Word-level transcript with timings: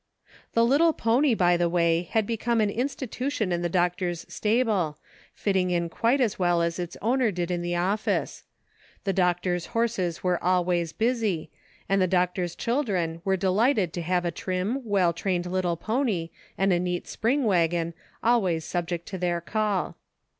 The 0.53 0.65
little 0.65 0.93
pony, 0.93 1.35
by 1.35 1.57
the 1.57 1.69
way, 1.69 2.01
had 2.09 2.25
become 2.25 2.59
an 2.59 2.71
in 2.71 2.87
stitution 2.87 3.51
in 3.51 3.61
the 3.61 3.69
doctor's 3.69 4.25
stable, 4.27 4.97
fitting 5.35 5.69
in 5.69 5.89
quite 5.89 6.19
as 6.19 6.39
well 6.39 6.63
as 6.63 6.79
its 6.79 6.97
owner 7.03 7.29
did 7.29 7.51
in 7.51 7.61
the 7.61 7.75
office. 7.75 8.43
The 9.03 9.13
doctor's 9.13 9.67
horses 9.77 10.23
were 10.23 10.43
always 10.43 10.91
busy, 10.91 11.51
and 11.87 12.01
the 12.01 12.07
doctor's 12.07 12.55
children 12.55 13.21
were 13.23 13.37
delighted 13.37 13.93
to 13.93 14.01
have 14.01 14.25
a 14.25 14.31
trim, 14.31 14.81
well 14.83 15.13
trained 15.13 15.45
little 15.45 15.77
pony 15.77 16.31
and 16.57 16.73
a 16.73 16.79
neat 16.79 17.07
spring 17.07 17.43
wagon 17.43 17.93
always 18.23 18.65
subject 18.65 19.05
to 19.09 19.19
their 19.19 19.39
call. 19.39 19.97